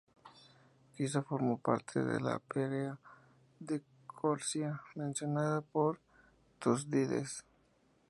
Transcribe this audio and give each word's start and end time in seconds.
Quizá 0.97 1.21
formó 1.21 1.59
parte 1.59 2.03
de 2.03 2.19
la 2.19 2.39
perea 2.39 2.97
de 3.59 3.83
Corcira 4.07 4.81
mencionada 4.95 5.61
por 5.61 5.99
Tucídides. 6.57 7.45